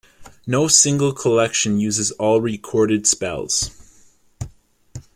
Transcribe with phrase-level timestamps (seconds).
[0.47, 4.09] No single collection uses all recorded spells.